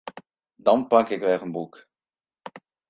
[0.65, 1.75] Dan pak ik wer in boek.